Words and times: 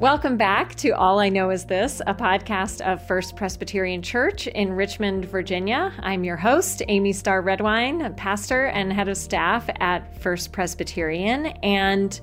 Welcome 0.00 0.36
back 0.36 0.74
to 0.76 0.90
All 0.90 1.18
I 1.20 1.30
Know 1.30 1.48
Is 1.48 1.64
This, 1.64 2.02
a 2.06 2.12
podcast 2.12 2.82
of 2.82 3.06
First 3.06 3.34
Presbyterian 3.34 4.02
Church 4.02 4.46
in 4.46 4.74
Richmond, 4.74 5.24
Virginia. 5.24 5.90
I'm 6.00 6.22
your 6.22 6.36
host, 6.36 6.82
Amy 6.88 7.14
Starr 7.14 7.40
Redwine, 7.40 8.12
pastor 8.14 8.66
and 8.66 8.92
head 8.92 9.08
of 9.08 9.16
staff 9.16 9.70
at 9.80 10.14
First 10.20 10.52
Presbyterian. 10.52 11.46
And 11.62 12.20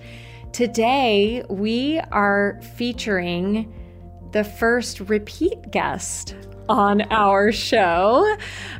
today 0.51 1.43
we 1.49 1.99
are 2.11 2.59
featuring 2.75 3.73
the 4.33 4.43
first 4.43 4.99
repeat 4.99 5.71
guest 5.71 6.35
on 6.67 7.01
our 7.11 7.51
show, 7.51 8.35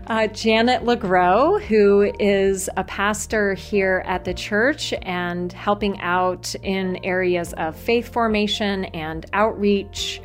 uh, 0.08 0.28
Janet 0.28 0.82
LeGros, 0.84 1.62
who 1.62 2.12
is 2.20 2.70
a 2.76 2.84
pastor 2.84 3.54
here 3.54 4.04
at 4.08 4.26
the 4.26 4.34
church 4.34 4.94
and 5.04 5.54
helping 5.54 6.00
out 6.02 6.56
in 6.64 6.98
areas 7.04 7.54
of 7.54 7.76
faith 7.76 8.12
formation 8.12 8.86
and 8.86 9.28
outreach, 9.34 10.22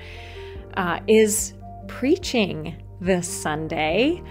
uh, 0.78 1.00
is 1.06 1.52
preaching 1.88 2.74
this 3.00 3.28
Sunday. 3.28 4.22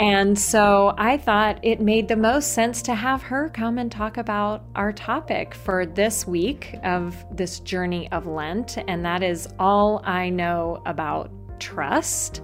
And 0.00 0.38
so 0.38 0.94
I 0.96 1.16
thought 1.16 1.58
it 1.62 1.80
made 1.80 2.06
the 2.06 2.16
most 2.16 2.52
sense 2.52 2.82
to 2.82 2.94
have 2.94 3.20
her 3.22 3.48
come 3.48 3.78
and 3.78 3.90
talk 3.90 4.16
about 4.16 4.64
our 4.76 4.92
topic 4.92 5.54
for 5.54 5.86
this 5.86 6.24
week 6.24 6.76
of 6.84 7.16
this 7.36 7.58
journey 7.60 8.10
of 8.12 8.26
Lent, 8.26 8.78
and 8.86 9.04
that 9.04 9.24
is 9.24 9.48
all 9.58 10.00
I 10.04 10.30
know 10.30 10.82
about 10.86 11.32
trust. 11.58 12.42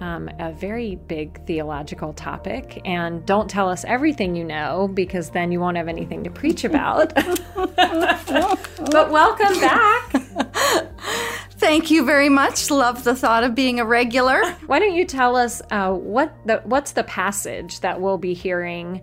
Um, 0.00 0.30
a 0.38 0.50
very 0.50 0.96
big 0.96 1.44
theological 1.44 2.14
topic. 2.14 2.80
And 2.86 3.24
don't 3.26 3.50
tell 3.50 3.68
us 3.68 3.84
everything 3.84 4.34
you 4.34 4.44
know 4.44 4.88
because 4.88 5.28
then 5.28 5.52
you 5.52 5.60
won't 5.60 5.76
have 5.76 5.88
anything 5.88 6.24
to 6.24 6.30
preach 6.30 6.64
about. 6.64 7.14
but 7.54 9.10
welcome 9.10 9.60
back. 9.60 10.19
Thank 11.70 11.92
you 11.92 12.04
very 12.04 12.28
much. 12.28 12.68
Love 12.68 13.04
the 13.04 13.14
thought 13.14 13.44
of 13.44 13.54
being 13.54 13.78
a 13.78 13.84
regular. 13.84 14.44
Why 14.66 14.80
don't 14.80 14.92
you 14.92 15.04
tell 15.04 15.36
us 15.36 15.62
uh, 15.70 15.92
what 15.92 16.34
the 16.44 16.62
what's 16.64 16.90
the 16.90 17.04
passage 17.04 17.78
that 17.78 18.00
we'll 18.00 18.18
be 18.18 18.34
hearing 18.34 19.02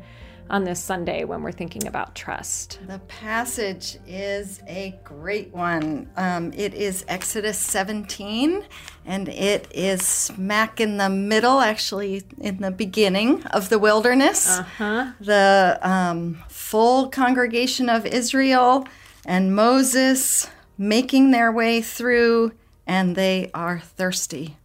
on 0.50 0.66
this 0.66 0.84
Sunday 0.84 1.24
when 1.24 1.44
we're 1.44 1.54
thinking 1.54 1.88
about 1.88 2.14
trust? 2.14 2.82
The 2.86 3.00
passage 3.08 4.00
is 4.06 4.62
a 4.68 5.00
great 5.06 5.54
one. 5.54 6.10
Um, 6.18 6.52
it 6.52 6.74
is 6.74 7.06
Exodus 7.08 7.58
17, 7.58 8.66
and 9.06 9.30
it 9.30 9.70
is 9.72 10.06
smack 10.06 10.82
in 10.82 10.98
the 10.98 11.10
middle, 11.10 11.62
actually, 11.62 12.24
in 12.38 12.58
the 12.58 12.72
beginning 12.72 13.44
of 13.46 13.70
the 13.70 13.80
wilderness. 13.80 14.60
Uh-huh. 14.60 15.14
The 15.22 15.80
um, 15.82 16.44
full 16.50 17.08
congregation 17.08 17.88
of 17.88 18.06
Israel 18.06 18.86
and 19.26 19.56
Moses 19.56 20.50
making 20.78 21.32
their 21.32 21.52
way 21.52 21.82
through, 21.82 22.52
and 22.86 23.16
they 23.16 23.50
are 23.54 23.80
thirsty. 23.80 24.58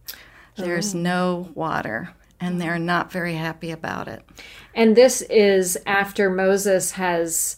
There's 0.55 0.93
oh. 0.93 0.99
no 0.99 1.51
water, 1.55 2.11
and 2.39 2.61
they're 2.61 2.79
not 2.79 3.11
very 3.11 3.35
happy 3.35 3.71
about 3.71 4.07
it. 4.07 4.23
And 4.75 4.95
this 4.95 5.21
is 5.21 5.77
after 5.85 6.29
Moses 6.29 6.91
has 6.91 7.57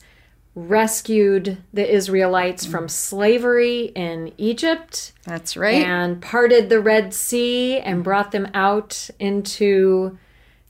rescued 0.55 1.57
the 1.73 1.93
Israelites 1.93 2.65
mm. 2.65 2.71
from 2.71 2.87
slavery 2.87 3.91
in 3.95 4.31
Egypt. 4.37 5.11
That's 5.25 5.57
right. 5.57 5.83
And 5.85 6.21
parted 6.21 6.69
the 6.69 6.79
Red 6.79 7.13
Sea 7.13 7.79
and 7.79 7.99
mm. 7.99 8.03
brought 8.03 8.31
them 8.31 8.47
out 8.53 9.09
into 9.19 10.17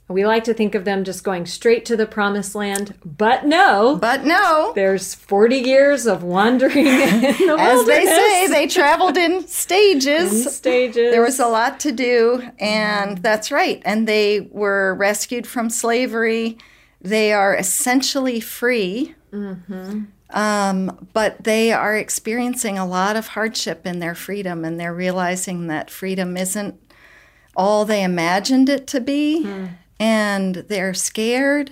we 0.08 0.24
like 0.24 0.44
to 0.44 0.54
think 0.54 0.76
of 0.76 0.86
them 0.86 1.04
just 1.04 1.24
going 1.24 1.48
straight 1.48 1.84
to 1.86 1.98
the 1.98 2.06
promised 2.06 2.54
land, 2.54 2.94
but 3.04 3.46
no. 3.46 3.98
But 4.00 4.24
no. 4.24 4.72
There's 4.76 5.16
40 5.16 5.58
years 5.58 6.06
of 6.06 6.22
wandering 6.22 6.86
in 6.86 7.22
the 7.22 7.56
As 7.60 7.88
they 7.88 8.06
say, 8.06 8.48
they 8.48 8.68
traveled 8.68 9.18
in 9.18 9.48
stages. 9.48 10.46
In 10.46 10.52
stages. 10.52 11.12
There 11.12 11.24
was 11.24 11.40
a 11.40 11.48
lot 11.48 11.80
to 11.82 11.92
do, 11.92 12.44
and 12.60 13.18
that's 13.18 13.52
right. 13.52 13.82
And 13.84 14.08
they 14.08 14.42
were 14.52 14.94
rescued 14.94 15.48
from 15.48 15.72
slavery. 15.72 16.60
They 17.02 17.34
are 17.34 17.56
essentially 17.56 18.40
free. 18.40 19.16
Mm-hmm. 19.34 20.04
Um, 20.30 21.08
but 21.14 21.44
they 21.44 21.72
are 21.72 21.98
experiencing 21.98 22.78
a 22.78 22.86
lot 22.86 23.16
of 23.16 23.30
hardship 23.30 23.88
in 23.88 24.00
their 24.00 24.16
freedom, 24.16 24.66
and 24.66 24.80
they're 24.80 24.94
realizing 24.94 25.66
that 25.68 25.90
freedom 25.90 26.38
isn't 26.38 26.80
all 27.56 27.86
they 27.86 28.04
imagined 28.04 28.70
it 28.70 28.86
to 28.86 29.02
be. 29.02 29.46
Mm 29.46 29.70
and 30.00 30.56
they're 30.56 30.94
scared, 30.94 31.72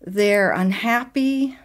they're 0.00 0.52
unhappy, 0.52 1.58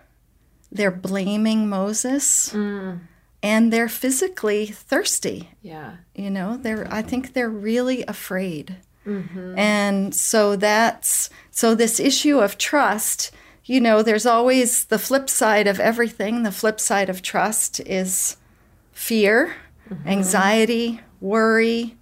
they're 0.72 0.92
blaming 0.92 1.70
Moses. 1.70 2.50
Mm. 2.50 3.02
And 3.42 3.74
they're 3.74 3.90
physically 3.90 4.68
thirsty. 4.68 5.50
Yeah. 5.62 5.98
You 6.16 6.30
know, 6.30 6.56
they're 6.56 6.88
I 6.92 7.02
think 7.02 7.34
they're 7.34 7.50
really 7.50 8.06
afraid. 8.08 8.78
Mm-hmm. 9.06 9.60
And 9.60 10.16
so 10.16 10.56
that's 10.56 11.30
so 11.52 11.76
this 11.76 12.00
issue 12.00 12.40
of 12.40 12.58
trust, 12.58 13.32
you 13.66 13.82
know, 13.82 14.02
there's 14.02 14.26
always 14.26 14.86
the 14.86 15.00
flip 15.00 15.30
side 15.30 15.68
of 15.68 15.80
everything. 15.80 16.44
The 16.44 16.52
flip 16.52 16.80
side 16.80 17.10
of 17.10 17.22
trust 17.22 17.82
is 17.82 18.38
fear, 18.94 19.56
mm-hmm. 19.90 20.08
anxiety, 20.08 21.02
worry, 21.20 21.98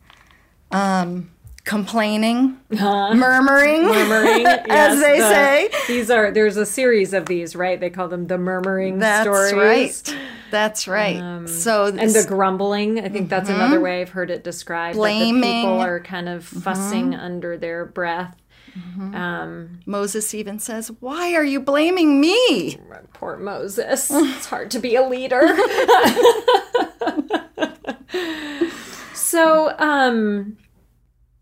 um, 0.72 1.32
complaining, 1.64 2.60
uh, 2.80 3.14
murmuring, 3.14 3.84
murmuring, 3.84 4.42
yes, 4.42 4.66
as 4.68 5.00
they 5.00 5.20
the, 5.20 5.30
say. 5.30 5.70
These 5.88 6.10
are 6.10 6.32
there's 6.32 6.58
a 6.58 6.66
series 6.66 7.14
of 7.14 7.26
these, 7.26 7.56
right? 7.56 7.80
They 7.80 7.90
call 7.90 8.08
them 8.08 8.28
the 8.28 8.38
murmuring 8.38 9.00
that's 9.00 9.26
stories. 9.26 9.54
right. 9.56 10.18
That's 10.50 10.88
right. 10.88 11.18
Um, 11.18 11.48
so 11.48 11.92
this, 11.92 12.02
and 12.02 12.26
the 12.26 12.28
grumbling, 12.28 13.00
I 13.00 13.10
think 13.10 13.30
that's 13.30 13.50
mm-hmm. 13.50 13.60
another 13.60 13.80
way 13.80 14.02
I've 14.02 14.10
heard 14.10 14.30
it 14.30 14.44
described. 14.44 14.98
Blaming. 14.98 15.42
That 15.42 15.62
people 15.62 15.80
are 15.80 16.00
kind 16.02 16.28
of 16.28 16.44
fussing 16.44 17.12
mm-hmm. 17.12 17.22
under 17.22 17.58
their 17.58 17.86
breath. 17.86 18.36
Mm-hmm. 18.78 19.16
Um, 19.16 19.80
Moses 19.86 20.34
even 20.34 20.60
says, 20.60 20.92
"Why 21.00 21.34
are 21.34 21.44
you 21.44 21.60
blaming 21.60 22.22
me?" 22.22 22.78
Poor 23.14 23.38
Moses. 23.38 24.10
it's 24.14 24.46
hard 24.46 24.72
to 24.72 24.80
be 24.80 24.96
a 24.96 25.08
leader. 25.08 25.42
so, 29.14 29.76
um, 29.78 30.58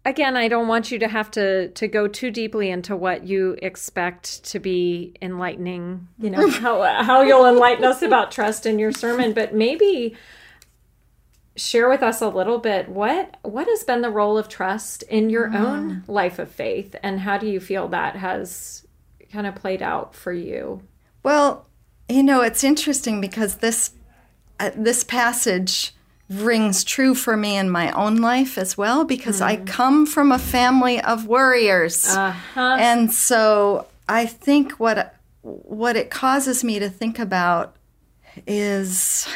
again, 0.09 0.35
I 0.35 0.47
don't 0.47 0.67
want 0.67 0.91
you 0.91 0.99
to 0.99 1.07
have 1.07 1.31
to 1.31 1.69
to 1.69 1.87
go 1.87 2.07
too 2.07 2.31
deeply 2.31 2.69
into 2.69 2.95
what 2.95 3.25
you 3.25 3.55
expect 3.61 4.43
to 4.45 4.59
be 4.59 5.13
enlightening. 5.21 6.07
You 6.17 6.31
know 6.31 6.49
how 6.49 6.81
how 7.03 7.21
you'll 7.21 7.45
enlighten 7.45 7.85
us 7.85 8.01
about 8.01 8.31
trust 8.31 8.65
in 8.65 8.79
your 8.79 8.91
sermon, 8.91 9.33
but 9.33 9.53
maybe 9.53 10.15
share 11.55 11.89
with 11.89 12.01
us 12.01 12.21
a 12.21 12.27
little 12.27 12.57
bit 12.57 12.89
what 12.89 13.37
what 13.43 13.67
has 13.67 13.83
been 13.83 14.01
the 14.01 14.09
role 14.09 14.37
of 14.37 14.49
trust 14.49 15.03
in 15.03 15.29
your 15.29 15.49
mm. 15.49 15.59
own 15.59 16.03
life 16.07 16.39
of 16.39 16.51
faith, 16.51 16.95
and 17.01 17.21
how 17.21 17.37
do 17.37 17.47
you 17.47 17.59
feel 17.59 17.87
that 17.89 18.15
has 18.15 18.85
kind 19.31 19.47
of 19.47 19.55
played 19.55 19.81
out 19.81 20.15
for 20.15 20.33
you? 20.33 20.81
Well, 21.23 21.67
you 22.09 22.23
know, 22.23 22.41
it's 22.41 22.63
interesting 22.63 23.21
because 23.21 23.57
this 23.57 23.91
uh, 24.59 24.71
this 24.75 25.03
passage 25.03 25.93
rings 26.29 26.83
true 26.83 27.15
for 27.15 27.35
me 27.35 27.57
in 27.57 27.69
my 27.69 27.91
own 27.91 28.17
life 28.17 28.57
as 28.57 28.77
well 28.77 29.03
because 29.03 29.41
mm. 29.41 29.45
I 29.45 29.55
come 29.57 30.05
from 30.05 30.31
a 30.31 30.39
family 30.39 31.01
of 31.01 31.25
worriers. 31.25 32.05
Uh-huh. 32.05 32.77
And 32.79 33.11
so 33.11 33.87
I 34.07 34.25
think 34.25 34.73
what 34.73 35.15
what 35.41 35.95
it 35.95 36.09
causes 36.09 36.63
me 36.63 36.79
to 36.79 36.89
think 36.89 37.17
about 37.17 37.75
is 38.45 39.27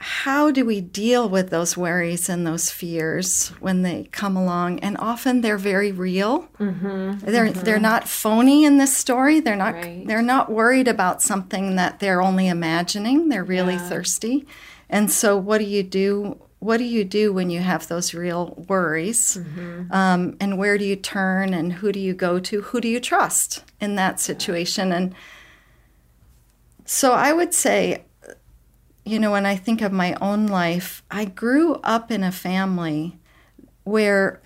how 0.00 0.50
do 0.50 0.64
we 0.64 0.80
deal 0.80 1.28
with 1.28 1.50
those 1.50 1.76
worries 1.76 2.28
and 2.28 2.46
those 2.46 2.70
fears 2.70 3.48
when 3.60 3.82
they 3.82 4.04
come 4.12 4.36
along 4.36 4.78
and 4.80 4.96
often 4.98 5.40
they're 5.40 5.58
very 5.58 5.90
real 5.90 6.42
mm-hmm. 6.58 7.18
they're 7.18 7.46
mm-hmm. 7.46 7.60
they're 7.60 7.80
not 7.80 8.08
phony 8.08 8.64
in 8.64 8.78
this 8.78 8.96
story 8.96 9.40
they're 9.40 9.56
not 9.56 9.74
right. 9.74 10.06
they're 10.06 10.22
not 10.22 10.50
worried 10.50 10.86
about 10.86 11.20
something 11.20 11.76
that 11.76 11.98
they're 11.98 12.22
only 12.22 12.46
imagining 12.46 13.28
they're 13.28 13.44
really 13.44 13.74
yeah. 13.74 13.88
thirsty 13.88 14.46
and 14.90 15.10
so, 15.10 15.36
what 15.36 15.58
do 15.58 15.64
you 15.64 15.82
do? 15.82 16.40
What 16.60 16.78
do 16.78 16.84
you 16.84 17.04
do 17.04 17.32
when 17.32 17.50
you 17.50 17.60
have 17.60 17.86
those 17.88 18.14
real 18.14 18.64
worries? 18.68 19.36
Mm-hmm. 19.36 19.92
Um, 19.92 20.36
and 20.40 20.58
where 20.58 20.76
do 20.76 20.84
you 20.84 20.96
turn? 20.96 21.54
And 21.54 21.74
who 21.74 21.92
do 21.92 22.00
you 22.00 22.14
go 22.14 22.40
to? 22.40 22.62
Who 22.62 22.80
do 22.80 22.88
you 22.88 22.98
trust 22.98 23.64
in 23.80 23.94
that 23.96 24.18
situation? 24.18 24.90
And 24.90 25.14
so, 26.84 27.12
I 27.12 27.32
would 27.32 27.54
say, 27.54 28.04
you 29.04 29.18
know, 29.18 29.30
when 29.30 29.46
I 29.46 29.56
think 29.56 29.82
of 29.82 29.92
my 29.92 30.14
own 30.20 30.46
life, 30.46 31.02
I 31.10 31.26
grew 31.26 31.74
up 31.76 32.10
in 32.10 32.22
a 32.22 32.32
family 32.32 33.18
where 33.84 34.40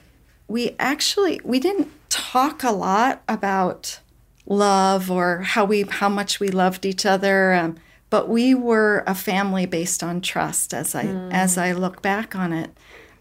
we 0.49 0.77
actually 0.79 1.41
we 1.45 1.59
didn't 1.59 1.91
talk 2.09 2.63
a 2.63 2.71
lot 2.71 3.23
about 3.29 4.01
love 4.45 5.11
or 5.11 5.41
how 5.41 5.65
we 5.65 5.83
how 5.83 6.09
much 6.09 6.41
we 6.41 6.49
loved 6.49 6.85
each 6.85 7.07
other. 7.07 7.55
Um, 7.55 7.77
but 8.13 8.29
we 8.29 8.55
were 8.55 9.03
a 9.07 9.15
family 9.15 9.65
based 9.65 10.03
on 10.03 10.21
trust 10.21 10.75
as 10.75 10.95
I 10.95 11.05
mm. 11.07 11.33
as 11.33 11.57
I 11.57 11.73
look 11.73 12.03
back 12.03 12.37
on 12.37 12.53
it. 12.53 12.71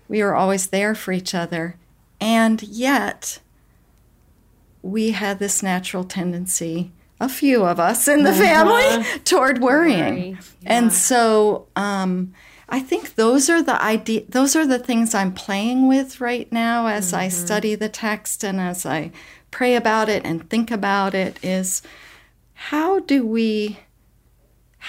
We 0.10 0.22
were 0.22 0.36
always 0.36 0.68
there 0.68 0.94
for 0.96 1.14
each 1.14 1.34
other. 1.34 1.78
And 2.20 2.62
yet 2.62 3.40
we 4.82 5.12
had 5.12 5.40
this 5.40 5.64
natural 5.64 6.04
tendency 6.04 6.92
a 7.22 7.30
few 7.30 7.64
of 7.64 7.80
us 7.80 8.10
in 8.10 8.24
the 8.24 8.34
family 8.34 9.06
toward 9.24 9.62
worrying. 9.62 10.32
Worry, 10.32 10.38
And 10.66 10.92
so 10.92 11.68
um, 11.78 12.34
I 12.68 12.82
think 12.82 13.16
those 13.16 13.50
are 13.50 13.64
the 13.64 13.82
idea 13.82 14.24
those 14.28 14.58
are 14.58 14.68
the 14.68 14.80
things 14.80 15.16
I'm 15.16 15.32
playing 15.32 15.88
with 15.88 16.20
right 16.20 16.52
now 16.52 16.88
as 16.88 17.14
I 17.14 17.30
study 17.30 17.76
the 17.76 17.88
text 17.88 18.44
and 18.44 18.60
as 18.60 18.86
I 18.86 19.12
pray 19.52 19.76
about 19.76 20.10
it 20.10 20.26
and 20.26 20.50
think 20.50 20.70
about 20.70 21.16
it 21.16 21.40
is 21.42 21.82
how 22.56 23.00
do 23.00 23.26
we 23.26 23.80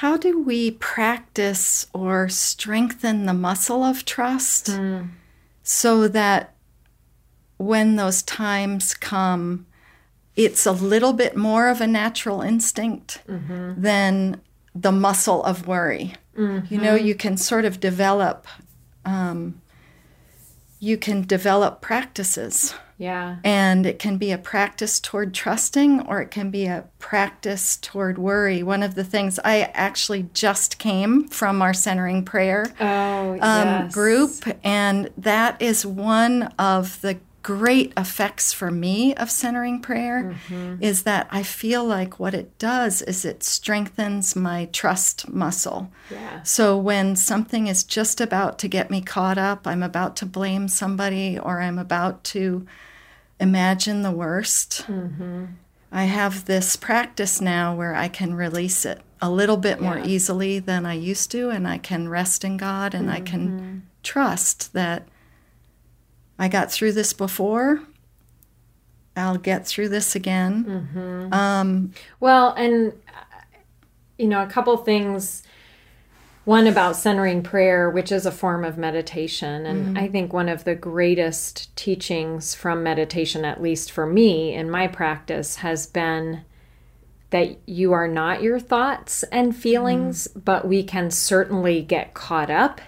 how 0.03 0.17
do 0.17 0.43
we 0.43 0.73
practice 0.73 1.87
or 1.95 2.29
strengthen 2.29 3.25
the 3.25 3.33
muscle 3.33 3.85
of 3.85 4.05
trust 4.05 4.67
mm. 4.67 5.09
so 5.63 6.09
that 6.09 6.55
when 7.57 7.97
those 7.97 8.23
times 8.23 8.95
come 8.95 9.65
it's 10.35 10.67
a 10.67 10.73
little 10.73 11.13
bit 11.13 11.37
more 11.37 11.69
of 11.69 11.81
a 11.81 11.87
natural 11.87 12.41
instinct 12.41 13.23
mm-hmm. 13.29 13.81
than 13.81 14.41
the 14.75 14.93
muscle 14.93 15.43
of 15.45 15.67
worry. 15.67 16.15
You 16.71 16.79
know, 16.79 16.97
mm-hmm. 16.97 17.07
you 17.07 17.15
can 17.15 17.37
sort 17.37 17.67
of 17.67 17.79
develop, 17.79 18.47
um, 19.05 19.61
you 20.81 20.97
can 20.97 21.23
develop 21.23 21.83
practices, 21.83 22.75
Yeah. 23.03 23.37
and 23.45 23.85
it 23.87 23.99
can 23.99 24.17
be 24.19 24.31
a 24.33 24.39
practice 24.39 25.01
toward 25.01 25.35
trusting 25.35 26.07
or 26.09 26.21
it 26.23 26.31
can 26.31 26.51
be 26.51 26.67
a 26.67 26.85
practice 26.99 27.77
toward 27.77 28.17
worry. 28.19 28.63
One 28.63 28.83
of 28.83 28.95
the 28.95 29.05
things 29.05 29.39
I 29.45 29.63
actually 29.75 30.29
just 30.35 30.79
came 30.79 31.27
from 31.29 31.61
our 31.63 31.75
centering 31.75 32.25
prayer 32.25 32.67
Oh, 32.81 33.33
um, 33.33 33.39
yes. 33.41 33.93
group, 33.95 34.33
and 34.65 35.11
that 35.19 35.61
is 35.61 35.85
one 35.85 36.45
of 36.59 37.01
the 37.01 37.19
great 37.43 37.93
effects 37.97 38.53
for 38.53 38.71
me 38.71 39.13
of 39.17 39.29
centering 39.29 39.81
prayer 39.83 40.37
Mm-hmm. 40.49 40.81
is 40.81 41.03
that 41.03 41.27
I 41.33 41.43
feel 41.43 41.85
like 41.85 42.21
what 42.21 42.35
it 42.35 42.57
does 42.59 43.03
is 43.03 43.25
it 43.25 43.43
strengthens 43.43 44.37
my 44.37 44.67
trust 44.67 45.29
muscle. 45.29 45.91
Yeah. 46.09 46.43
So 46.45 46.79
when 46.79 47.17
something 47.17 47.67
is 47.67 47.83
just 47.83 48.21
about 48.21 48.61
to 48.61 48.69
get 48.69 48.91
me 48.93 49.01
caught 49.01 49.39
up, 49.39 49.67
I'm 49.67 49.83
about 49.83 50.15
to 50.19 50.27
blame 50.27 50.69
somebody 50.69 51.37
or 51.37 51.61
I'm 51.61 51.81
about 51.81 52.23
to 52.35 52.65
imagine 53.43 54.03
the 54.03 54.11
worst. 54.13 54.85
Mm-hmm. 54.87 55.45
I 55.91 56.05
have 56.05 56.45
this 56.47 56.77
practice 56.77 57.41
now 57.41 57.75
where 57.75 57.95
I 57.95 58.09
can 58.09 58.35
release 58.35 58.87
it 58.87 59.01
a 59.21 59.31
little 59.31 59.57
bit 59.59 59.81
more 59.81 59.99
Yeah. 59.99 60.07
easily 60.07 60.59
than 60.59 60.87
I 60.87 60.95
used 60.95 61.31
to, 61.33 61.51
and 61.51 61.69
I 61.69 61.79
can 61.79 62.09
rest 62.09 62.45
in 62.45 62.57
God 62.57 62.95
and 62.95 63.11
I 63.11 63.17
Mm-hmm. 63.17 63.25
can 63.27 63.83
trust 64.03 64.73
that 64.73 65.07
I 66.39 66.49
got 66.49 66.73
through 66.73 66.93
this 66.93 67.13
before. 67.13 67.83
I'll 69.17 69.37
get 69.37 69.67
through 69.67 69.91
this 69.91 70.17
again. 70.17 70.65
Mm-hmm. 70.65 71.35
Um, 71.35 71.93
Well, 72.21 72.55
and 72.55 72.93
uh, 73.09 73.37
you 74.19 74.27
know, 74.29 74.43
a 74.43 74.47
couple 74.47 74.77
things. 74.79 75.43
One 76.45 76.67
about 76.67 76.97
centering 76.97 77.43
prayer, 77.43 77.89
which 77.89 78.11
is 78.11 78.27
a 78.27 78.33
form 78.33 78.65
of 78.65 78.77
meditation. 78.77 79.65
And 79.65 79.87
mm-hmm. 79.87 79.99
I 79.99 80.09
think 80.09 80.33
one 80.33 80.49
of 80.49 80.65
the 80.65 80.75
greatest 80.75 81.75
teachings 81.77 82.55
from 82.55 82.83
meditation, 82.83 83.45
at 83.45 83.63
least 83.63 83.93
for 83.93 84.07
me 84.07 84.53
in 84.55 84.69
my 84.71 84.89
practice, 84.89 85.57
has 85.57 85.87
been 85.87 86.45
that 87.31 87.57
you 87.67 87.93
are 87.93 88.09
not 88.09 88.43
your 88.43 88.59
thoughts 88.59 89.23
and 89.25 89.57
feelings, 89.57 90.29
mm-hmm. 90.29 90.41
but 90.41 90.67
we 90.67 90.83
can 90.83 91.11
certainly 91.11 91.81
get 91.81 92.13
caught 92.13 92.51
up 92.51 92.81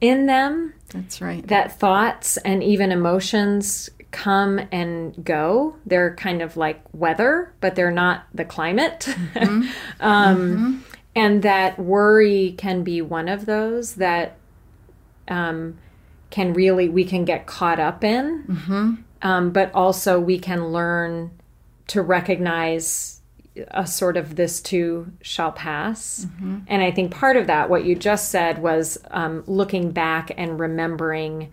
in 0.00 0.26
them 0.26 0.72
that's 0.90 1.20
right. 1.20 1.46
that 1.48 1.78
thoughts 1.78 2.36
and 2.38 2.62
even 2.62 2.92
emotions 2.92 3.90
come 4.10 4.60
and 4.72 5.24
go. 5.24 5.76
They're 5.84 6.14
kind 6.14 6.40
of 6.40 6.56
like 6.56 6.80
weather, 6.92 7.52
but 7.60 7.74
they're 7.74 7.90
not 7.90 8.26
the 8.32 8.44
climate. 8.44 9.00
Mm-hmm. 9.34 9.68
um, 10.00 10.84
And 11.16 11.42
that 11.42 11.78
worry 11.78 12.54
can 12.56 12.84
be 12.84 13.00
one 13.02 13.28
of 13.28 13.46
those 13.46 13.94
that 13.94 14.36
um, 15.28 15.78
can 16.30 16.52
really, 16.52 16.88
we 16.88 17.04
can 17.04 17.24
get 17.24 17.46
caught 17.46 17.80
up 17.80 18.04
in. 18.04 18.44
Um, 19.22 19.50
but 19.50 19.74
also, 19.74 20.20
we 20.20 20.38
can 20.38 20.68
learn 20.68 21.30
to 21.88 22.02
recognize 22.02 23.20
a 23.70 23.86
sort 23.86 24.18
of 24.18 24.36
this 24.36 24.60
too 24.60 25.10
shall 25.22 25.50
pass. 25.52 26.26
And 26.68 26.82
I 26.82 26.90
think 26.90 27.10
part 27.12 27.36
of 27.38 27.46
that, 27.46 27.70
what 27.70 27.86
you 27.86 27.94
just 27.94 28.30
said, 28.30 28.58
was 28.60 28.98
um, 29.10 29.42
looking 29.46 29.92
back 29.92 30.30
and 30.36 30.60
remembering, 30.60 31.50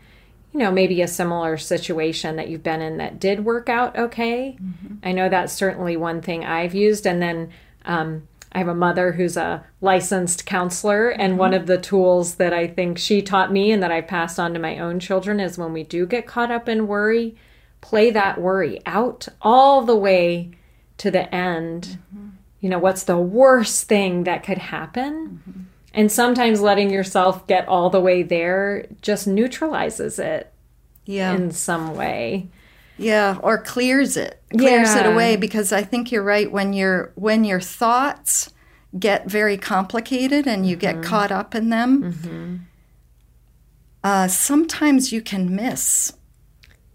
you 0.51 0.59
know, 0.59 0.71
maybe 0.71 1.01
a 1.01 1.07
similar 1.07 1.57
situation 1.57 2.35
that 2.35 2.49
you've 2.49 2.63
been 2.63 2.81
in 2.81 2.97
that 2.97 3.19
did 3.19 3.45
work 3.45 3.69
out 3.69 3.97
okay. 3.97 4.57
I 5.03 5.13
know 5.13 5.29
that's 5.29 5.53
certainly 5.53 5.95
one 5.95 6.21
thing 6.21 6.43
I've 6.43 6.75
used. 6.75 7.07
And 7.07 7.21
then 7.21 7.51
um, 7.85 8.27
I 8.53 8.59
have 8.59 8.67
a 8.67 8.75
mother 8.75 9.13
who's 9.13 9.37
a 9.37 9.63
licensed 9.81 10.45
counselor, 10.45 11.09
and 11.09 11.31
mm-hmm. 11.31 11.39
one 11.39 11.53
of 11.53 11.65
the 11.65 11.77
tools 11.77 12.35
that 12.35 12.53
I 12.53 12.67
think 12.67 12.97
she 12.97 13.21
taught 13.21 13.51
me 13.51 13.71
and 13.71 13.81
that 13.81 13.91
I 13.91 14.01
passed 14.01 14.39
on 14.39 14.53
to 14.53 14.59
my 14.59 14.79
own 14.79 14.99
children 14.99 15.39
is 15.39 15.57
when 15.57 15.73
we 15.73 15.83
do 15.83 16.05
get 16.05 16.27
caught 16.27 16.51
up 16.51 16.69
in 16.69 16.87
worry, 16.87 17.35
play 17.81 18.11
that 18.11 18.39
worry 18.39 18.79
out 18.85 19.27
all 19.41 19.83
the 19.83 19.95
way 19.95 20.51
to 20.97 21.11
the 21.11 21.33
end. 21.33 21.97
Mm-hmm. 22.13 22.29
You 22.59 22.69
know, 22.69 22.79
what's 22.79 23.03
the 23.03 23.17
worst 23.17 23.87
thing 23.87 24.23
that 24.23 24.43
could 24.43 24.57
happen? 24.57 25.41
Mm-hmm. 25.47 25.61
And 25.95 26.11
sometimes 26.11 26.61
letting 26.61 26.89
yourself 26.89 27.45
get 27.45 27.67
all 27.67 27.89
the 27.89 28.01
way 28.01 28.23
there 28.23 28.87
just 29.01 29.27
neutralizes 29.27 30.17
it 30.17 30.51
Yeah. 31.05 31.33
in 31.33 31.51
some 31.51 31.95
way. 31.95 32.49
Yeah, 32.97 33.37
or 33.41 33.57
clears 33.57 34.15
it. 34.17 34.41
Clears 34.51 34.93
it 34.95 35.05
away 35.05 35.35
because 35.35 35.71
I 35.73 35.81
think 35.83 36.11
you're 36.11 36.23
right 36.23 36.51
when 36.51 36.73
your 36.73 37.11
when 37.15 37.43
your 37.43 37.59
thoughts 37.59 38.51
get 38.97 39.27
very 39.29 39.57
complicated 39.57 40.45
and 40.47 40.67
you 40.67 40.77
Mm-hmm. 40.77 41.01
get 41.01 41.03
caught 41.03 41.31
up 41.31 41.55
in 41.55 41.69
them. 41.69 42.67
Uh, 44.03 44.27
sometimes 44.27 45.11
you 45.11 45.21
can 45.21 45.55
miss 45.55 46.13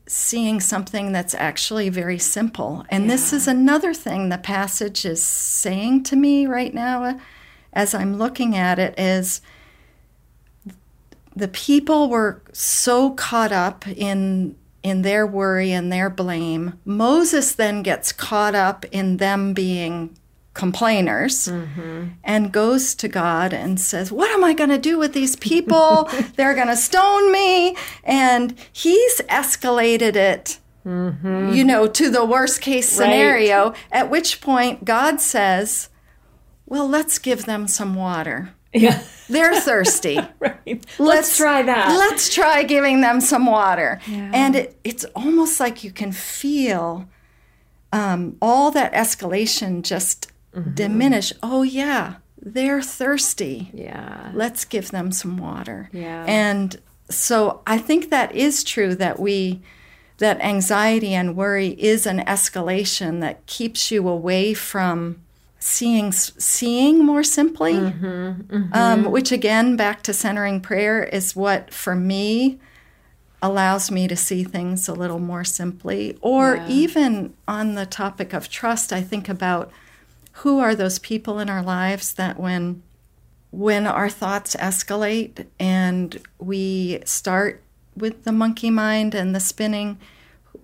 seeing 0.07 0.61
something 0.61 1.11
that's 1.13 1.35
actually 1.35 1.89
very 1.89 2.19
simple. 2.19 2.85
And 2.91 3.11
this 3.11 3.33
is 3.33 3.49
another 3.49 3.93
thing 3.93 4.29
the 4.29 4.39
passage 4.39 5.05
is 5.05 5.23
saying 5.23 6.05
to 6.05 6.17
me 6.17 6.47
right 6.47 6.73
now 6.73 7.05
uh, 7.05 7.19
as 7.73 7.93
I'm 7.95 8.17
looking 8.17 8.57
at 8.57 8.79
it 8.79 8.99
is 8.99 9.41
the 11.37 11.49
people 11.49 12.09
were 12.09 12.43
so 12.53 13.11
caught 13.13 13.53
up 13.53 13.87
in 13.87 14.57
in 14.83 15.03
their 15.03 15.27
worry 15.27 15.73
and 15.73 15.93
their 15.93 16.11
blame. 16.11 16.79
Moses 16.85 17.53
then 17.53 17.83
gets 17.83 18.13
caught 18.13 18.55
up 18.55 18.85
in 18.87 19.17
them 19.19 19.53
being 19.53 20.17
complainers 20.59 21.47
mm-hmm. 21.47 22.09
and 22.25 22.53
goes 22.53 22.95
to 22.97 23.07
God 23.09 23.53
and 23.53 23.81
says, 23.81 24.11
What 24.11 24.31
am 24.31 24.43
I 24.43 24.55
going 24.55 24.71
to 24.71 24.79
do 24.79 24.99
with 24.99 25.13
these 25.13 25.37
people? 25.37 26.11
They're 26.37 26.55
going 26.55 26.67
to 26.67 26.77
stone 26.77 27.33
me. 27.33 27.77
And 28.03 28.59
he's 28.73 29.21
escalated 29.23 30.17
it, 30.17 30.59
mm-hmm. 30.85 31.53
you 31.53 31.65
know, 31.65 31.87
to 31.87 32.11
the 32.11 32.25
worst 32.25 32.61
case 32.61 32.89
scenario, 32.89 33.73
at 33.93 34.11
which 34.11 34.41
point 34.41 34.85
God 34.85 35.21
says, 35.21 35.91
Well, 36.67 36.89
let's 36.89 37.19
give 37.19 37.47
them 37.47 37.69
some 37.69 37.95
water. 37.95 38.55
Yeah. 38.73 39.03
They're 39.29 39.61
thirsty. 39.61 40.19
right. 40.39 40.85
Let's, 40.99 41.37
try 41.37 41.63
that. 41.63 41.89
Let's 41.97 42.33
try 42.33 42.63
giving 42.63 43.01
them 43.03 43.21
some 43.21 43.45
water. 43.47 44.01
And 44.09 44.57
it, 44.57 44.79
it's 44.85 45.05
almost 45.15 45.61
like 45.61 45.85
you 45.85 45.91
can 45.91 46.13
feel 46.13 47.07
um, 47.93 48.37
all 48.41 48.71
that 48.73 48.93
escalation 48.93 49.83
just 49.83 50.33
Mm-hmm. 50.55 50.75
diminish. 50.75 51.31
Oh, 51.43 51.63
yeah, 51.63 52.15
they're 52.41 52.81
thirsty. 52.81 53.71
yeah. 53.75 54.31
Let's 54.35 54.65
give 54.65 54.91
them 54.91 55.13
some 55.13 55.37
water. 55.37 55.91
Yeah. 55.93 56.25
And 56.27 56.75
so 57.11 57.61
I 57.67 57.77
think 57.77 58.09
that 58.09 58.35
is 58.35 58.65
true 58.65 58.95
that 58.95 59.21
we 59.21 59.61
that 60.17 60.41
anxiety 60.41 61.13
and 61.13 61.37
worry 61.37 61.69
is 61.79 62.07
an 62.07 62.21
escalation 62.21 63.21
that 63.21 63.45
keeps 63.45 63.91
you 63.91 64.09
away 64.09 64.55
from 64.55 65.21
seeing 65.77 66.11
seeing 66.13 67.05
more 67.05 67.23
simply 67.23 67.77
Um, 68.73 69.05
which 69.11 69.31
again 69.33 69.77
back 69.77 70.03
to 70.05 70.13
centering 70.13 70.61
prayer 70.61 71.03
is 71.05 71.37
what 71.37 71.73
for 71.73 71.95
me 71.95 72.59
allows 73.43 73.91
me 73.91 74.09
to 74.09 74.17
see 74.17 74.43
things 74.45 74.89
a 74.89 74.93
little 74.95 75.21
more 75.21 75.45
simply 75.45 76.17
or 76.21 76.57
Yeah. 76.57 76.69
even 76.69 77.35
on 77.47 77.75
the 77.75 77.87
topic 77.87 78.33
of 78.33 78.49
trust 78.49 78.93
i 78.93 79.01
think 79.03 79.29
about 79.29 79.71
who 80.43 80.59
are 80.59 80.75
those 80.75 80.99
people 80.99 81.39
in 81.39 81.49
our 81.51 81.63
lives 81.63 82.13
that 82.15 82.39
when 82.41 82.83
when 83.51 83.87
our 83.87 84.11
thoughts 84.11 84.57
escalate 84.57 85.47
and 85.61 86.21
we 86.39 86.99
start 87.05 87.63
with 87.97 88.25
the 88.25 88.33
monkey 88.33 88.71
mind 88.71 89.15
and 89.15 89.35
the 89.35 89.41
spinning 89.41 89.99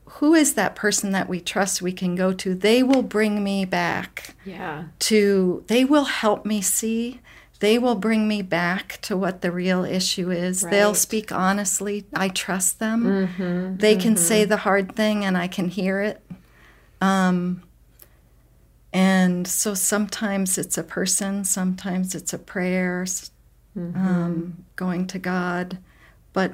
who 0.07 0.35
is 0.35 0.55
that 0.55 0.75
person 0.77 1.11
that 1.13 1.29
we 1.29 1.41
trust 1.41 1.83
we 1.83 1.93
can 1.93 2.15
go 2.15 2.33
to? 2.33 2.55
They 2.55 2.83
will 2.83 3.03
bring 3.03 3.43
me 3.43 3.65
back 3.65 4.35
Yeah. 4.45 4.85
to 5.01 5.65
they 5.67 5.85
will 5.85 6.05
help 6.05 6.45
me 6.47 6.61
see. 6.61 7.21
They 7.61 7.79
will 7.79 7.95
bring 7.95 8.29
me 8.29 8.43
back 8.43 8.99
to 9.03 9.17
what 9.17 9.41
the 9.41 9.51
real 9.51 9.85
issue 9.85 10.31
is. 10.31 10.61
They'll 10.63 10.95
speak 10.95 11.33
honestly. 11.33 12.05
I 12.13 12.29
trust 12.29 12.79
them. 12.79 13.77
They 13.79 13.97
can 13.97 14.17
say 14.17 14.45
the 14.45 14.59
hard 14.59 14.95
thing 14.95 15.25
and 15.25 15.37
i 15.39 15.49
can 15.49 15.69
hear 15.69 16.01
it. 16.01 16.21
Um, 17.01 17.63
And 18.93 19.49
so 19.49 19.75
sometimes 19.75 20.57
it's 20.57 20.79
a 20.79 20.85
person, 20.85 21.45
sometimes 21.45 22.15
it's 22.15 22.33
a 22.33 22.39
prayer, 22.39 23.05
mm-hmm. 23.77 23.97
um, 23.97 24.65
going 24.77 25.07
to 25.09 25.19
God. 25.19 25.79
But 26.33 26.53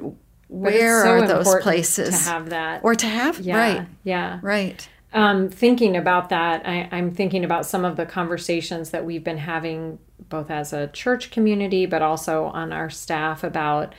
where 0.50 1.02
so 1.02 1.10
are 1.10 1.26
those 1.26 1.54
places 1.62 2.24
to 2.24 2.30
have 2.30 2.50
that. 2.50 2.82
Or 2.82 2.94
to 2.94 3.06
have 3.06 3.40
yeah, 3.40 3.56
right. 3.56 3.88
yeah. 4.04 4.38
Right. 4.42 4.88
Um, 5.12 5.48
thinking 5.48 5.96
about 5.96 6.28
that 6.28 6.68
I, 6.68 6.88
i'm 6.92 7.10
thinking 7.10 7.44
about 7.44 7.66
some 7.66 7.84
of 7.84 7.96
the 7.96 8.06
conversations 8.06 8.90
that 8.90 9.04
we've 9.04 9.24
been 9.24 9.38
having 9.38 9.98
both 10.28 10.52
as 10.52 10.72
a 10.72 10.86
church 10.86 11.32
community 11.32 11.84
but 11.84 12.00
also 12.00 12.44
on 12.44 12.72
our 12.72 12.90
staff 12.90 13.42
about 13.42 13.92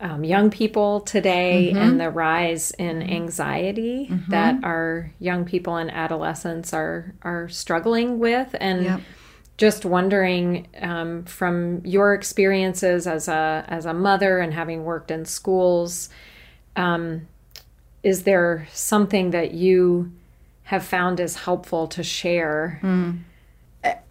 um, 0.00 0.22
young 0.22 0.50
people 0.50 1.00
today 1.00 1.70
mm-hmm. 1.72 1.78
and 1.78 1.98
the 1.98 2.10
rise 2.10 2.72
in 2.72 3.00
mm-hmm. 3.00 3.10
anxiety 3.10 4.08
mm-hmm. 4.10 4.30
that 4.30 4.62
our 4.62 5.10
young 5.18 5.46
people 5.46 5.76
and 5.76 5.90
adolescents 5.90 6.74
are 6.74 7.14
are 7.22 7.48
struggling 7.48 8.18
with. 8.18 8.54
And 8.60 8.84
yep 8.84 9.00
just 9.60 9.84
wondering 9.84 10.66
um, 10.80 11.22
from 11.24 11.84
your 11.84 12.14
experiences 12.14 13.06
as 13.06 13.28
a 13.28 13.62
as 13.68 13.84
a 13.84 13.92
mother 13.92 14.38
and 14.38 14.54
having 14.54 14.84
worked 14.84 15.10
in 15.10 15.26
schools, 15.26 16.08
um, 16.76 17.28
is 18.02 18.22
there 18.22 18.66
something 18.72 19.32
that 19.32 19.52
you 19.52 20.10
have 20.62 20.82
found 20.82 21.20
is 21.20 21.36
helpful 21.36 21.86
to 21.88 22.02
share? 22.02 22.80
Mm. 22.82 23.18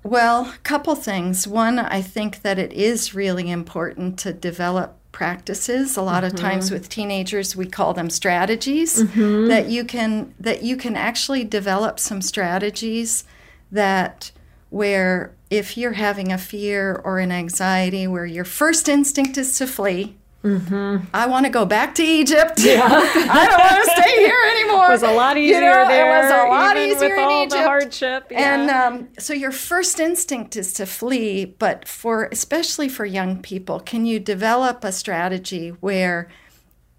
Well, 0.03 0.53
a 0.53 0.57
couple 0.59 0.93
things. 0.93 1.47
One, 1.47 1.79
I 1.79 2.03
think 2.03 2.43
that 2.43 2.59
it 2.59 2.71
is 2.71 3.15
really 3.15 3.49
important 3.49 4.19
to 4.19 4.33
develop 4.33 4.97
practices 5.11 5.97
a 5.97 6.03
lot 6.03 6.23
mm-hmm. 6.23 6.35
of 6.35 6.39
times 6.39 6.69
with 6.69 6.87
teenagers 6.87 7.55
we 7.55 7.65
call 7.65 7.95
them 7.95 8.11
strategies 8.11 9.01
mm-hmm. 9.01 9.47
that 9.47 9.67
you 9.67 9.83
can 9.83 10.31
that 10.39 10.61
you 10.61 10.77
can 10.77 10.95
actually 10.95 11.43
develop 11.43 11.99
some 11.99 12.21
strategies 12.21 13.23
that 13.71 14.31
where 14.69 15.35
if 15.49 15.77
you're 15.77 15.93
having 15.93 16.31
a 16.31 16.37
fear 16.37 17.01
or 17.03 17.19
an 17.19 17.31
anxiety 17.31 18.07
where 18.07 18.25
your 18.25 18.45
first 18.45 18.87
instinct 18.87 19.37
is 19.37 19.57
to 19.57 19.67
flee, 19.67 20.15
Mm-hmm. 20.43 21.05
I 21.13 21.25
want 21.25 21.45
to 21.47 21.51
go 21.51 21.65
back 21.65 21.95
to 21.95 22.03
Egypt. 22.03 22.59
Yeah. 22.69 22.85
I 22.87 23.45
don't 23.47 23.59
want 23.59 23.85
to 23.85 24.01
stay 24.01 24.17
here 24.17 24.37
anymore. 24.51 24.87
It 24.87 24.91
was 24.91 25.03
a 25.03 25.11
lot 25.11 25.37
easier 25.37 25.59
you 25.59 25.65
know, 25.65 25.87
there. 25.87 26.17
It 26.17 26.23
was 26.23 26.31
a 26.31 26.47
lot 26.47 26.77
easier 26.77 27.15
with 27.15 27.19
all 27.19 27.41
in 27.41 27.47
Egypt. 27.47 27.61
the 27.61 27.67
hardship. 27.67 28.27
Yeah. 28.31 28.53
And 28.53 28.69
um, 28.69 29.09
so 29.17 29.33
your 29.33 29.51
first 29.51 29.99
instinct 29.99 30.55
is 30.55 30.71
to 30.73 30.85
flee, 30.85 31.45
but 31.45 31.87
for 31.87 32.25
especially 32.31 32.87
for 32.89 33.05
young 33.05 33.41
people, 33.41 33.79
can 33.79 34.05
you 34.05 34.19
develop 34.19 34.83
a 34.83 34.91
strategy 34.91 35.69
where 35.69 36.29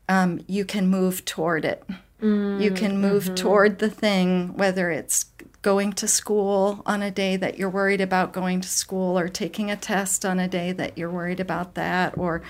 um, 0.09 0.41
you 0.47 0.65
can 0.65 0.89
move 0.89 1.25
toward 1.25 1.65
it? 1.65 1.85
Mm, 2.21 2.61
you 2.61 2.73
can 2.73 2.99
move 2.99 3.25
mm-hmm. 3.25 3.35
toward 3.35 3.79
the 3.79 3.91
thing, 3.91 4.57
whether 4.57 4.91
it's 4.91 5.27
going 5.62 5.93
to 5.93 6.09
school 6.09 6.83
on 6.87 7.02
a 7.02 7.11
day 7.11 7.37
that 7.37 7.59
you're 7.59 7.71
worried 7.71 8.00
about 8.00 8.33
going 8.33 8.61
to 8.61 8.69
school 8.69 9.19
or 9.19 9.29
taking 9.29 9.71
a 9.71 9.76
test 9.76 10.25
on 10.25 10.38
a 10.38 10.49
day 10.49 10.73
that 10.73 10.97
you're 10.97 11.11
worried 11.11 11.40
about 11.40 11.75
that 11.75 12.17
or 12.17 12.43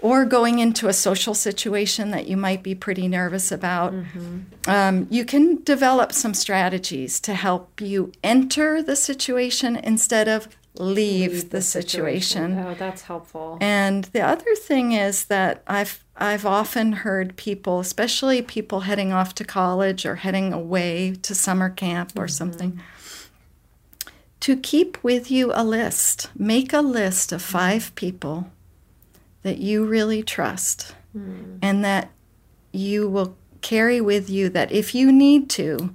or 0.00 0.26
going 0.26 0.58
into 0.58 0.88
a 0.88 0.92
social 0.92 1.32
situation 1.32 2.10
that 2.10 2.26
you 2.26 2.36
might 2.36 2.62
be 2.62 2.74
pretty 2.74 3.08
nervous 3.08 3.50
about 3.50 3.92
mm-hmm. 3.92 4.40
um, 4.66 5.06
you 5.10 5.24
can 5.24 5.62
develop 5.62 6.12
some 6.12 6.34
strategies 6.34 7.18
to 7.20 7.34
help 7.34 7.80
you 7.80 8.12
enter 8.22 8.82
the 8.82 8.96
situation 8.96 9.76
instead 9.76 10.28
of 10.28 10.48
leave, 10.78 11.50
the, 11.50 11.62
situation. 11.62 12.52
situation. 12.52 12.58
Oh, 12.58 12.74
that's 12.74 13.02
helpful. 13.02 13.58
And 13.60 14.04
the 14.04 14.20
other 14.20 14.54
thing 14.54 14.92
is 14.92 15.26
that 15.26 15.62
I've 15.66 16.04
I've 16.16 16.46
often 16.46 16.92
heard 16.92 17.36
people, 17.36 17.80
especially 17.80 18.40
people 18.40 18.80
heading 18.80 19.12
off 19.12 19.34
to 19.36 19.44
college 19.44 20.06
or 20.06 20.16
heading 20.16 20.52
away 20.52 21.14
to 21.22 21.34
summer 21.34 21.68
camp 21.68 22.12
or 22.16 22.22
mm-hmm. 22.22 22.28
something, 22.28 22.80
to 24.40 24.56
keep 24.56 25.02
with 25.04 25.30
you 25.30 25.52
a 25.54 25.64
list. 25.64 26.30
Make 26.36 26.72
a 26.72 26.80
list 26.80 27.32
of 27.32 27.42
five 27.42 27.94
people 27.94 28.50
that 29.42 29.58
you 29.58 29.84
really 29.84 30.22
trust 30.22 30.94
mm. 31.16 31.58
and 31.62 31.84
that 31.84 32.10
you 32.72 33.08
will 33.08 33.36
carry 33.60 34.00
with 34.00 34.30
you 34.30 34.48
that 34.48 34.72
if 34.72 34.94
you 34.94 35.12
need 35.12 35.50
to, 35.50 35.94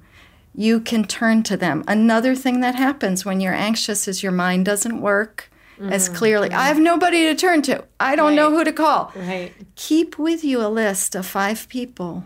you 0.53 0.79
can 0.79 1.05
turn 1.05 1.43
to 1.43 1.58
them. 1.58 1.84
Another 1.88 2.36
thing 2.36 2.60
that 2.62 2.75
happens 2.75 3.25
when 3.25 3.39
you're 3.39 3.53
anxious 3.53 4.08
is 4.08 4.22
your 4.22 4.31
mind 4.31 4.65
doesn't 4.65 5.01
work 5.01 5.50
mm-hmm. 5.79 5.91
as 5.91 6.10
clearly. 6.10 6.50
Mm-hmm. 6.50 6.60
I 6.60 6.67
have 6.67 6.79
nobody 6.79 7.24
to 7.25 7.36
turn 7.36 7.62
to. 7.63 7.84
I 8.00 8.15
don't 8.15 8.29
right. 8.29 8.36
know 8.36 8.51
who 8.51 8.63
to 8.63 8.74
call. 8.74 9.12
Right. 9.15 9.53
Keep 9.75 10.17
with 10.17 10.43
you 10.43 10.62
a 10.62 10.67
list 10.67 11.15
of 11.15 11.25
five 11.25 11.67
people 11.70 12.25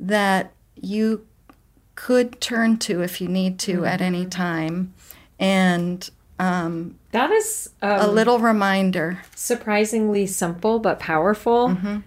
that 0.00 0.52
you 0.74 1.26
could 1.94 2.40
turn 2.40 2.78
to 2.78 3.02
if 3.02 3.20
you 3.20 3.28
need 3.28 3.58
to 3.60 3.76
mm-hmm. 3.76 3.84
at 3.84 4.00
any 4.00 4.26
time. 4.26 4.92
And 5.38 6.08
um, 6.38 6.98
that 7.12 7.30
is 7.30 7.70
um, 7.80 8.00
a 8.00 8.06
little 8.08 8.38
reminder. 8.38 9.20
Surprisingly 9.36 10.26
simple 10.26 10.80
but 10.80 10.98
powerful 10.98 11.68
mm-hmm. 11.68 11.98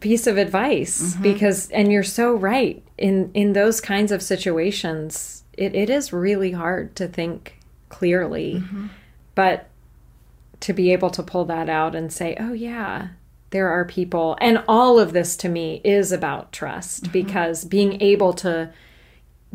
piece 0.00 0.26
of 0.26 0.36
advice 0.36 1.14
mm-hmm. 1.14 1.22
because, 1.22 1.70
and 1.70 1.92
you're 1.92 2.02
so 2.02 2.34
right 2.34 2.82
in 2.98 3.30
in 3.34 3.52
those 3.52 3.80
kinds 3.80 4.12
of 4.12 4.22
situations. 4.22 5.44
It, 5.52 5.74
it 5.74 5.88
is 5.88 6.12
really 6.12 6.52
hard 6.52 6.94
to 6.96 7.08
think 7.08 7.58
clearly, 7.88 8.56
mm-hmm. 8.56 8.88
but 9.34 9.68
to 10.60 10.72
be 10.72 10.92
able 10.92 11.10
to 11.10 11.22
pull 11.22 11.44
that 11.46 11.68
out 11.68 11.94
and 11.94 12.12
say, 12.12 12.36
oh, 12.38 12.52
yeah, 12.52 13.08
there 13.50 13.68
are 13.68 13.84
people. 13.84 14.36
And 14.40 14.62
all 14.68 14.98
of 14.98 15.12
this 15.12 15.36
to 15.38 15.48
me 15.48 15.80
is 15.84 16.12
about 16.12 16.52
trust 16.52 17.04
mm-hmm. 17.04 17.12
because 17.12 17.64
being 17.64 18.00
able 18.02 18.32
to 18.34 18.70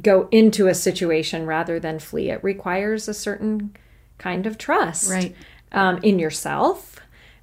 go 0.01 0.27
into 0.31 0.67
a 0.67 0.73
situation 0.73 1.45
rather 1.45 1.79
than 1.79 1.99
flee, 1.99 2.29
it 2.29 2.43
requires 2.43 3.07
a 3.07 3.13
certain 3.13 3.75
kind 4.17 4.45
of 4.45 4.57
trust 4.57 5.11
right. 5.11 5.35
um, 5.71 5.99
in 6.03 6.19
yourself. 6.19 6.99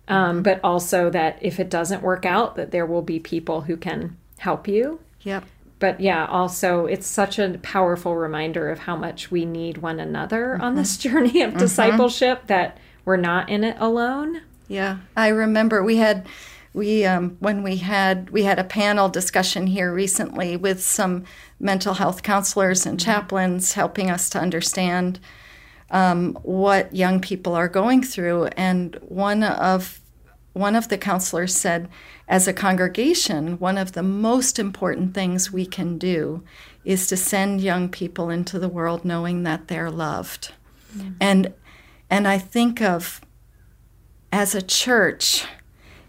Um, 0.09 0.37
mm-hmm. 0.37 0.43
but 0.43 0.61
also 0.65 1.11
that 1.11 1.39
if 1.43 1.61
it 1.61 1.69
doesn't 1.69 2.03
work 2.03 2.25
out, 2.25 2.57
that 2.57 2.71
there 2.71 2.87
will 2.87 3.03
be 3.03 3.21
people 3.21 3.61
who 3.63 3.77
can 3.77 4.17
help 4.39 4.67
you. 4.67 5.01
Yep. 5.21 5.45
But 5.79 6.01
yeah, 6.01 6.27
also 6.27 6.87
it's 6.87 7.07
such 7.07 7.39
a 7.39 7.59
powerful 7.63 8.17
reminder 8.17 8.71
of 8.71 8.81
how 8.81 8.97
much 8.97 9.31
we 9.31 9.45
need 9.45 9.79
one 9.79 10.01
another 10.01 10.55
mm-hmm. 10.55 10.63
on 10.63 10.75
this 10.75 10.97
journey 10.97 11.43
of 11.43 11.51
mm-hmm. 11.51 11.59
discipleship 11.59 12.47
that 12.47 12.79
we're 13.05 13.17
not 13.17 13.49
in 13.49 13.65
it 13.65 13.77
alone. 13.79 14.43
Yeah, 14.67 14.99
I 15.17 15.29
remember 15.29 15.83
we 15.83 15.97
had 15.97 16.27
we 16.75 17.05
um, 17.05 17.37
when 17.41 17.63
we 17.63 17.77
had 17.77 18.31
we 18.31 18.43
had 18.43 18.59
a 18.59 18.65
panel 18.65 19.09
discussion 19.09 19.67
here 19.67 19.93
recently 19.93 20.57
with 20.57 20.83
some 20.83 21.25
mental 21.59 21.95
health 21.95 22.23
counselors 22.23 22.85
and 22.85 22.99
mm-hmm. 22.99 23.11
chaplains 23.11 23.73
helping 23.73 24.11
us 24.11 24.29
to 24.31 24.41
understand 24.41 25.19
um, 25.91 26.35
what 26.43 26.95
young 26.95 27.21
people 27.21 27.55
are 27.55 27.69
going 27.69 28.03
through. 28.03 28.47
And 28.57 28.97
one 29.03 29.43
of 29.43 30.01
one 30.53 30.75
of 30.75 30.89
the 30.89 30.99
counselors 30.99 31.55
said, 31.55 31.89
as 32.27 32.49
a 32.49 32.53
congregation, 32.53 33.59
one 33.59 33.79
of 33.79 33.93
the 33.93 34.03
most 34.03 34.59
important 34.59 35.15
things 35.15 35.53
we 35.53 35.67
can 35.67 35.99
do 35.99 36.43
is 36.85 37.07
to 37.07 37.17
send 37.17 37.61
young 37.61 37.89
people 37.89 38.31
into 38.31 38.59
the 38.59 38.69
world 38.69 39.05
knowing 39.05 39.43
that 39.45 39.69
they're 39.69 39.91
loved. 39.91 40.53
Mm-hmm. 40.97 41.11
And 41.21 41.55
and 42.11 42.27
I 42.27 42.39
think 42.39 42.81
of 42.81 43.21
as 44.33 44.55
a 44.55 44.63
church, 44.63 45.45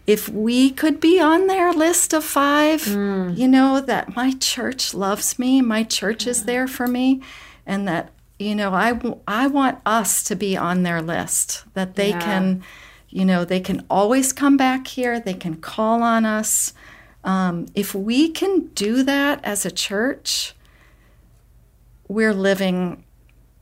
if 0.06 0.28
we 0.28 0.70
could 0.70 1.00
be 1.00 1.20
on 1.20 1.46
their 1.46 1.72
list 1.72 2.12
of 2.12 2.24
five, 2.24 2.82
mm. 2.82 3.36
you 3.36 3.46
know, 3.46 3.80
that 3.80 4.16
my 4.16 4.32
church 4.32 4.94
loves 4.94 5.38
me, 5.38 5.60
my 5.60 5.82
church 5.84 6.26
is 6.26 6.44
there 6.44 6.66
for 6.66 6.86
me, 6.86 7.22
and 7.66 7.86
that, 7.86 8.12
you 8.38 8.54
know, 8.54 8.72
I, 8.72 8.98
I 9.28 9.46
want 9.46 9.78
us 9.86 10.22
to 10.24 10.34
be 10.34 10.56
on 10.56 10.82
their 10.82 11.00
list, 11.00 11.64
that 11.74 11.94
they 11.94 12.10
yeah. 12.10 12.20
can, 12.20 12.62
you 13.10 13.24
know, 13.24 13.44
they 13.44 13.60
can 13.60 13.84
always 13.90 14.32
come 14.32 14.56
back 14.56 14.86
here, 14.86 15.20
they 15.20 15.34
can 15.34 15.56
call 15.56 16.02
on 16.02 16.24
us. 16.24 16.72
Um, 17.24 17.66
if 17.74 17.94
we 17.94 18.30
can 18.30 18.68
do 18.68 19.02
that 19.02 19.44
as 19.44 19.66
a 19.66 19.70
church, 19.70 20.54
we're 22.08 22.34
living 22.34 23.04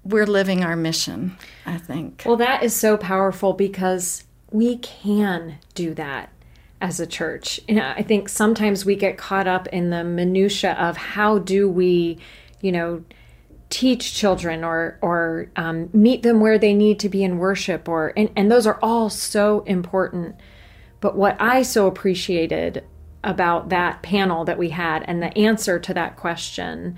we're 0.05 0.27
living 0.27 0.65
our 0.65 0.77
mission, 0.77 1.37
I 1.67 1.77
think. 1.77 2.23
Well, 2.25 2.37
that 2.37 2.63
is 2.63 2.75
so 2.75 2.97
powerful 2.97 3.53
because 3.53 4.25
we 4.51 4.79
can 4.79 5.59
do 5.75 5.93
that 5.95 6.31
as 6.81 6.99
a 6.99 7.07
church. 7.07 7.61
And 7.69 7.79
I 7.79 8.03
think 8.03 8.31
sometimes 8.31 8.87
we 8.87 8.97
get 8.97 9.19
caught 9.19 9.47
up 9.47 9.67
in 9.69 9.91
the 9.91 10.05
minutia 10.05 10.73
of 10.75 10.97
how 10.97 11.39
do 11.39 11.69
we, 11.69 12.19
you 12.63 12.73
know, 12.73 13.05
teach 13.71 14.15
children 14.15 14.65
or 14.65 14.99
or 15.03 15.51
um, 15.57 15.91
meet 15.93 16.23
them 16.23 16.41
where 16.41 16.59
they 16.59 16.73
need 16.75 16.99
to 17.01 17.09
be 17.09 17.23
in 17.23 17.39
worship 17.39 17.89
or 17.89 18.13
and, 18.17 18.31
and 18.37 18.51
those 18.51 18.67
are 18.67 18.79
all 18.83 19.11
so 19.11 19.61
important. 19.61 20.37
But 21.01 21.17
what 21.17 21.37
I 21.41 21.63
so 21.63 21.87
appreciated 21.87 22.85
about 23.23 23.69
that 23.69 24.03
panel 24.03 24.45
that 24.45 24.59
we 24.59 24.71
had 24.71 25.03
and 25.07 25.23
the 25.23 25.37
answer 25.37 25.79
to 25.79 25.95
that 25.95 26.17
question 26.17 26.97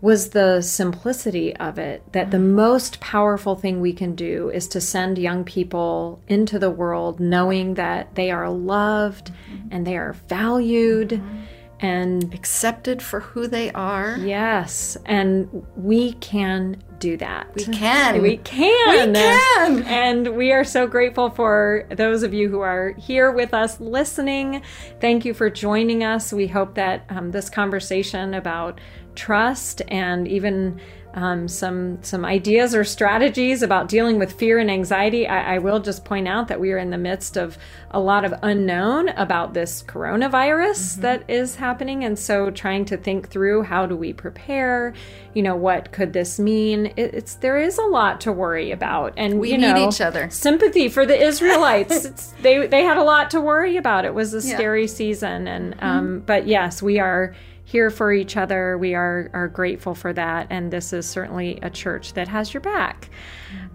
was 0.00 0.30
the 0.30 0.60
simplicity 0.60 1.54
of 1.56 1.78
it 1.78 2.02
that 2.12 2.32
the 2.32 2.38
most 2.38 2.98
powerful 2.98 3.54
thing 3.54 3.80
we 3.80 3.92
can 3.92 4.16
do 4.16 4.50
is 4.50 4.66
to 4.66 4.80
send 4.80 5.16
young 5.16 5.44
people 5.44 6.20
into 6.26 6.58
the 6.58 6.70
world 6.70 7.20
knowing 7.20 7.74
that 7.74 8.12
they 8.16 8.30
are 8.30 8.50
loved 8.50 9.30
mm-hmm. 9.30 9.68
and 9.70 9.86
they 9.86 9.96
are 9.96 10.14
valued 10.28 11.10
mm-hmm. 11.10 11.42
And 11.82 12.32
accepted 12.32 13.02
for 13.02 13.20
who 13.20 13.48
they 13.48 13.70
are. 13.72 14.16
Yes, 14.18 14.96
and 15.04 15.66
we 15.76 16.12
can 16.14 16.82
do 17.00 17.16
that. 17.16 17.52
We 17.54 17.64
can. 17.64 18.22
We 18.22 18.36
can. 18.38 19.08
We 19.08 19.18
can. 19.18 19.82
And 19.82 20.36
we 20.36 20.52
are 20.52 20.62
so 20.62 20.86
grateful 20.86 21.30
for 21.30 21.86
those 21.90 22.22
of 22.22 22.32
you 22.32 22.48
who 22.48 22.60
are 22.60 22.92
here 22.92 23.32
with 23.32 23.52
us 23.52 23.80
listening. 23.80 24.62
Thank 25.00 25.24
you 25.24 25.34
for 25.34 25.50
joining 25.50 26.04
us. 26.04 26.32
We 26.32 26.46
hope 26.46 26.76
that 26.76 27.04
um, 27.08 27.32
this 27.32 27.50
conversation 27.50 28.34
about 28.34 28.80
trust 29.16 29.82
and 29.88 30.28
even 30.28 30.80
um, 31.14 31.46
some 31.46 32.02
some 32.02 32.24
ideas 32.24 32.74
or 32.74 32.84
strategies 32.84 33.62
about 33.62 33.88
dealing 33.88 34.18
with 34.18 34.32
fear 34.32 34.58
and 34.58 34.70
anxiety. 34.70 35.26
I, 35.26 35.56
I, 35.56 35.58
will 35.58 35.80
just 35.80 36.04
point 36.04 36.26
out 36.26 36.48
that 36.48 36.58
we 36.58 36.72
are 36.72 36.78
in 36.78 36.90
the 36.90 36.98
midst 36.98 37.36
of 37.36 37.58
a 37.90 38.00
lot 38.00 38.24
of 38.24 38.32
unknown 38.42 39.10
about 39.10 39.52
this 39.52 39.82
coronavirus 39.82 40.92
mm-hmm. 40.92 41.02
that 41.02 41.28
is 41.28 41.56
happening, 41.56 42.04
and 42.04 42.18
so 42.18 42.50
trying 42.50 42.86
to 42.86 42.96
think 42.96 43.28
through 43.28 43.62
how 43.62 43.84
do 43.84 43.94
we 43.94 44.12
prepare. 44.12 44.94
You 45.34 45.42
know, 45.42 45.56
what 45.56 45.92
could 45.92 46.12
this 46.12 46.38
mean? 46.38 46.86
It, 46.96 47.14
it's 47.14 47.34
there 47.34 47.58
is 47.58 47.76
a 47.78 47.84
lot 47.84 48.20
to 48.22 48.32
worry 48.32 48.70
about, 48.70 49.12
and 49.18 49.38
we 49.38 49.52
you 49.52 49.58
need 49.58 49.74
know, 49.74 49.88
each 49.88 50.00
other. 50.00 50.30
Sympathy 50.30 50.88
for 50.88 51.04
the 51.04 51.20
Israelites. 51.20 52.32
they 52.42 52.66
they 52.66 52.84
had 52.84 52.96
a 52.96 53.04
lot 53.04 53.30
to 53.32 53.40
worry 53.40 53.76
about. 53.76 54.06
It 54.06 54.14
was 54.14 54.32
a 54.32 54.46
yeah. 54.46 54.54
scary 54.54 54.86
season, 54.86 55.46
and 55.46 55.74
mm-hmm. 55.76 55.84
um, 55.84 56.20
but 56.20 56.46
yes, 56.46 56.82
we 56.82 56.98
are 56.98 57.34
here 57.72 57.88
for 57.88 58.12
each 58.12 58.36
other. 58.36 58.76
We 58.76 58.94
are, 58.94 59.30
are 59.32 59.48
grateful 59.48 59.94
for 59.94 60.12
that. 60.12 60.46
And 60.50 60.70
this 60.70 60.92
is 60.92 61.08
certainly 61.08 61.58
a 61.62 61.70
church 61.70 62.12
that 62.12 62.28
has 62.28 62.52
your 62.52 62.60
back. 62.60 63.08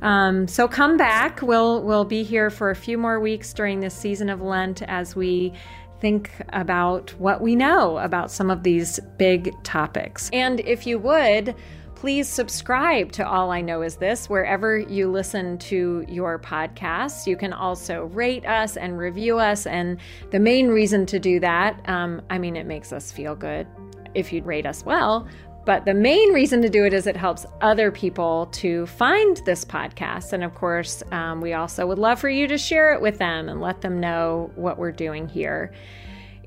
Um, 0.04 0.48
so 0.48 0.68
come 0.68 0.98
back. 0.98 1.42
We'll, 1.42 1.82
we'll 1.82 2.06
be 2.06 2.22
here 2.22 2.52
for 2.52 2.70
a 2.70 2.76
few 2.76 2.96
more 2.96 3.20
weeks 3.20 3.54
during 3.54 3.80
this 3.80 3.96
season 3.96 4.30
of 4.30 4.40
Lent 4.40 4.84
as 4.84 5.16
we 5.16 5.52
think 6.00 6.30
about 6.50 7.10
what 7.18 7.42
we 7.42 7.56
know 7.56 7.98
about 7.98 8.30
some 8.30 8.52
of 8.52 8.62
these 8.62 9.00
big 9.18 9.52
topics. 9.64 10.30
And 10.32 10.60
if 10.60 10.86
you 10.86 11.00
would, 11.00 11.56
please 11.98 12.30
subscribe 12.30 13.12
to 13.12 13.28
All 13.28 13.50
I 13.50 13.60
Know 13.60 13.82
Is 13.82 13.96
This 13.96 14.30
wherever 14.30 14.78
you 14.78 15.10
listen 15.10 15.58
to 15.58 16.06
your 16.08 16.38
podcasts. 16.38 17.26
You 17.26 17.36
can 17.36 17.54
also 17.54 18.04
rate 18.14 18.46
us 18.46 18.78
and 18.78 19.00
review 19.00 19.40
us. 19.40 19.66
And 19.66 19.98
the 20.30 20.40
main 20.40 20.68
reason 20.68 21.08
to 21.08 21.18
do 21.18 21.40
that, 21.40 21.82
um, 21.90 22.22
I 22.30 22.38
mean, 22.38 22.56
it 22.56 22.68
makes 22.68 22.94
us 22.94 23.12
feel 23.12 23.34
good 23.34 23.66
if 24.14 24.32
you'd 24.32 24.46
rate 24.46 24.68
us 24.68 24.86
well. 24.86 25.28
But 25.66 25.86
the 25.86 25.96
main 25.96 26.32
reason 26.34 26.62
to 26.62 26.70
do 26.70 26.86
it 26.86 26.94
is 26.94 27.08
it 27.08 27.18
helps 27.18 27.48
other 27.62 27.90
people 27.90 28.46
to 28.52 28.86
find 28.86 29.38
this 29.38 29.66
podcast. 29.66 30.34
And 30.34 30.44
of 30.44 30.54
course, 30.54 31.02
um, 31.12 31.42
we 31.42 31.54
also 31.54 31.88
would 31.88 31.98
love 31.98 32.20
for 32.20 32.30
you 32.30 32.48
to 32.48 32.60
share 32.60 32.94
it 32.94 33.02
with 33.02 33.18
them 33.18 33.50
and 33.50 33.60
let 33.60 33.82
them 33.82 34.00
know 34.00 34.52
what 34.54 34.78
we're 34.78 34.92
doing 34.92 35.28
here. 35.28 35.74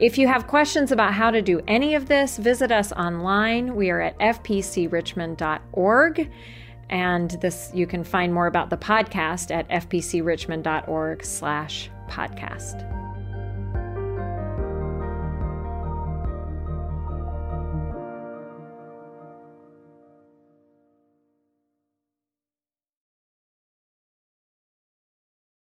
If 0.00 0.16
you 0.16 0.26
have 0.28 0.47
questions 0.47 0.92
about 0.92 1.12
how 1.12 1.30
to 1.30 1.42
do 1.42 1.61
any 1.69 1.95
of 1.95 2.07
this, 2.07 2.38
visit 2.38 2.73
us 2.73 2.90
online. 2.92 3.76
We 3.76 3.90
are 3.90 4.00
at 4.00 4.19
fpcrichmond.org. 4.19 6.30
And 6.88 7.30
this 7.42 7.71
you 7.75 7.87
can 7.87 8.02
find 8.02 8.33
more 8.33 8.47
about 8.47 8.71
the 8.71 8.78
podcast 8.78 9.50
at 9.50 9.69
fpcrichmond.org 9.69 11.23
slash 11.23 11.90
podcast. 12.09 13.10